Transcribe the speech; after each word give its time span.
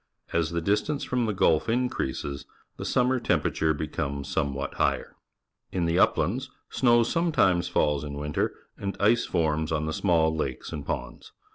As 0.33 0.49
the 0.49 0.61
distance 0.61 1.03
from 1.03 1.27
the 1.27 1.31
Gulf 1.31 1.69
increases, 1.69 2.47
the 2.77 2.83
sunmier 2.85 3.23
temperature 3.23 3.71
becomes 3.71 4.29
somewhat 4.29 4.73
higher. 4.81 5.15
In 5.71 5.85
the 5.85 5.99
uplands 5.99 6.49
snow 6.71 7.03
sometimes 7.03 7.67
falls 7.67 8.03
in 8.03 8.15
winter, 8.15 8.51
and 8.79 8.97
ice 8.99 9.27
forms 9.27 9.71
on 9.71 9.85
the 9.85 9.93
small 9.93 10.35
lakes 10.35 10.71
and 10.73 10.83
ponds. 10.83 11.33